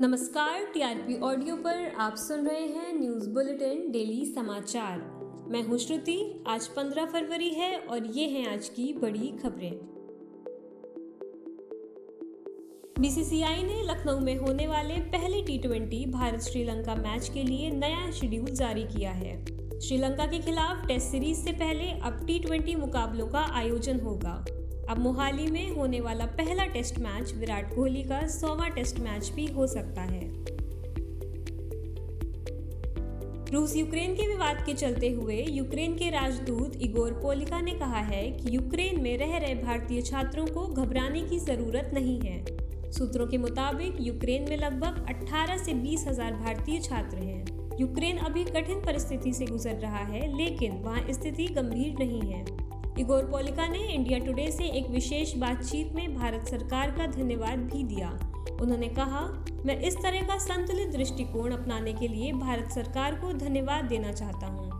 [0.00, 4.98] नमस्कार, TRP audio पर आप सुन रहे हैं न्यूज़ बुलेटिन, डेली समाचार।
[5.48, 9.78] मैं हूँ श्रुति, आज 15 फरवरी है और ये हैं आज की बड़ी खबरें।
[12.98, 18.50] बीसीसीआई ने लखनऊ में होने वाले पहले टी भारत श्रीलंका मैच के लिए नया शेड्यूल
[18.50, 19.44] जारी किया है।
[19.80, 24.44] श्रीलंका के खिलाफ टेस्ट सीरीज़ से पहले अब टी मुकाबलों का आयोजन होगा।
[24.88, 29.46] अब मोहाली में होने वाला पहला टेस्ट मैच विराट कोहली का सौवा टेस्ट मैच भी
[29.46, 30.20] हो सकता है।
[33.52, 38.22] रूस यूक्रेन के विवाद के चलते हुए यूक्रेन के राजदूत इगोर पोलिका ने कहा है
[38.30, 42.44] कि यूक्रेन में रह रहे भारतीय छात्रों को घबराने की ज़रूरत नहीं है।
[42.92, 48.44] सूत्रों के मुताबिक, यूक्रेन में लगभग 18 से बीस हज़ार भारतीय छात्र हैं। यूक्रेन अभी
[48.44, 52.44] कठिन परिस्थिति से गुजर रहा है, लेकिन वहाँ स्थिति गंभीर नहीं है।
[52.98, 57.82] इगोर पोलिका ने इंडिया टुडे से एक विशेष बातचीत में भारत सरकार का धन्यवाद भी
[57.84, 58.08] दिया।
[58.62, 59.20] उन्होंने कहा,
[59.66, 64.46] मैं इस तरह का संतुलित दृष्टिकोण अपनाने के लिए भारत सरकार को धन्यवाद देना चाहता
[64.46, 64.70] हूँ।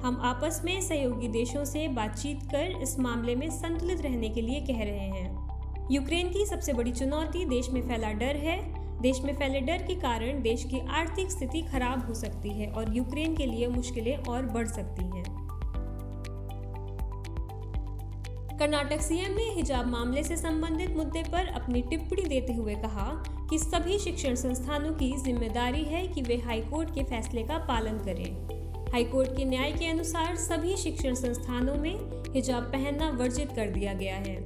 [0.00, 4.60] हम आपस में सहयोगी देशों से बातचीत कर इस मामले में संतुलित रहने के लिए
[4.60, 8.58] कह रहे हैं। यूक्रेन की सबसे बड़ी चुनौती देश में फैला डर है।
[9.02, 12.96] देश में फैले डर के कारण देश की आर्थिक स्थिति खराब हो सकती है और
[12.96, 15.33] यूक्रेन के लिए मुश्किलें और बढ़ सकती हैं।
[18.58, 23.06] कर्नाटक सीएम ने हिजाब मामले से संबंधित मुद्दे पर अपनी टिप्पणी देते हुए कहा
[23.50, 28.92] कि सभी शिक्षण संस्थानों की ज़िम्मेदारी है कि वे हाईकोर्ट के फैसले का पालन करें।
[28.92, 31.98] हाईकोर्ट के न्याय के अनुसार सभी शिक्षण संस्थानों में
[32.34, 34.36] हिजाब पहनना वर्जित कर दिया गया है।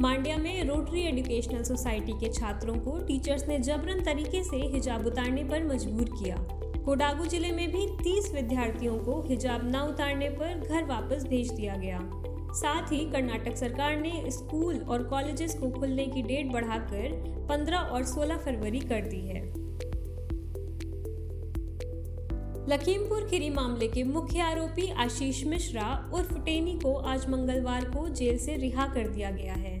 [0.00, 5.44] मांड्या में रोटरी एजुकेशनल सोसाइटी के छात्रों को टीचर्स ने जबरन तरीके से हिजाब उतारने
[5.44, 6.36] पर मजबूर किया।
[6.84, 11.76] कोडागू ज़िले में भी 30 विद्यार्थियों को हिजाब न उतारने पर घर वापस भेज दिया
[11.76, 11.98] गया।
[12.54, 18.04] साथ ही कर्नाटक सरकार ने स्कूल और कॉलेजेस को खुलने की डेट बढ़ाकर 15 और
[18.04, 19.64] 16 फरवरी कर दी है।
[22.68, 28.38] लखीमपुर खीरी मामले के मुख्य आरोपी आशीष मिश्रा उर्फ़ टेनी को आज मंगलवार को जेल
[28.38, 29.78] से रिहा कर दिया गया है।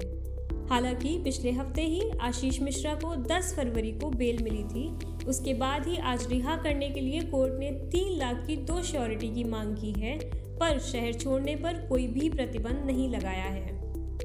[0.66, 4.88] हालाँकि पिछले हफ़्ते ही आशीष मिश्रा को 10 फरवरी को बेल मिली थी।
[5.26, 9.28] उसके बाद ही आज रिहा करने के लिए कोर्ट ने तीन लाख की दो श्योरिटी
[9.28, 13.72] की मांग की है। पर शहर छोड़ने पर कोई भी प्रतिबंध नहीं लगाया है।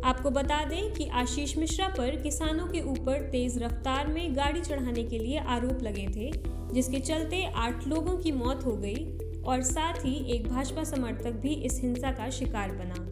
[0.05, 5.03] आपको बता दें कि आशीष मिश्रा पर किसानों के ऊपर तेज रफ्तार में गाड़ी चढ़ाने
[5.03, 6.31] के लिए आरोप लगे थे,
[6.73, 9.05] जिसके चलते आठ लोगों की मौत हो गई
[9.45, 13.06] और साथ ही एक भाजपा समर्थक भी इस हिंसा का शिकार बना।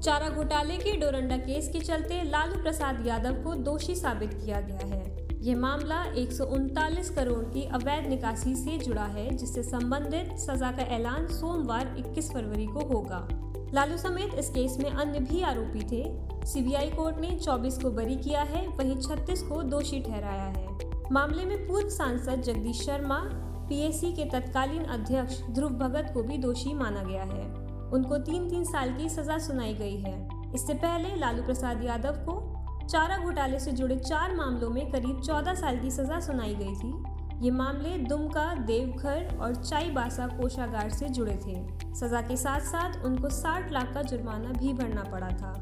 [0.00, 4.86] चारा घोटाले के डोरंडा केस के चलते लालू प्रसाद यादव को दोषी साबित किया गया
[4.86, 10.38] है। यह मामला एक सौ उनतालीस करोड़ की अवैध निकासी से जुड़ा है, जिससे संबंधित
[10.38, 13.28] सजा का ऐलान सोमवार 21 फरवरी को होगा।
[13.74, 16.04] लालू समेत इस केस में अन्य भी आरोपी थे।
[16.46, 20.68] सीबीआई कोर्ट ने 24 को बरी किया है, वहीं 36 को दोषी ठहराया है।
[21.12, 23.20] मामले में पूर्व सांसद जगदीश शर्मा,
[23.68, 27.44] पीएसी के तत्कालीन अध्यक्ष ध्रुव भगत को भी दोषी माना गया है।
[27.90, 32.54] उनको तीन तीन साल की सजा सुनाई गई है। इससे पहले लालू प्रसाद यादव को
[32.90, 37.04] चारा घोटाले से जुड़े चार मामलों में करीब 14 साल की सजा सुनाई गई थी।
[37.44, 43.28] ये मामले दुमका, देवघर और चाईबासा कोषागार से जुड़े थे। सजा के साथ साथ उनको
[43.30, 45.52] 60 लाख का जुर्माना भी भरना पड़ा था।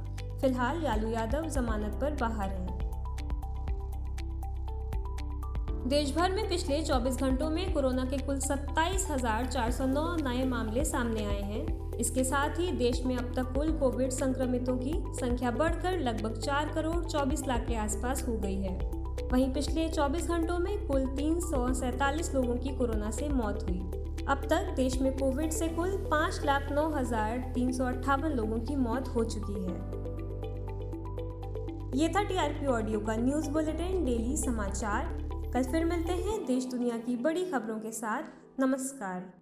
[0.41, 2.72] फ़िलहाल लालू यादव जमानत पर बाहर हैं।
[5.93, 9.07] देश भर में पिछले 24 घंटों में कोरोना के कुल सत्ताईस
[10.23, 14.77] नए मामले सामने आए हैं। इसके साथ ही देश में अब तक कुल कोविड संक्रमितों
[14.77, 18.79] की संख्या बढ़कर लगभग चार करोड़ चौबीस लाख के आसपास हो गई है।
[19.33, 21.41] वहीं पिछले 24 घंटों में कुल तीन
[22.35, 23.81] लोगों की कोरोना से मौत हुई।
[24.29, 28.59] अब तक देश में कोविड से कुल पाँच लाख नौ हज़ार तीन सौ अट्ठावन लोगों
[28.59, 29.77] की मौत हो चुकी है।
[32.01, 36.99] ये था टीआरपी ऑडियो का न्यूज़ बुलेटिन, डेली समाचार। कल फिर मिलते हैं देश दुनिया
[36.99, 38.23] की बड़ी खबरों के साथ।
[38.61, 39.42] नमस्कार।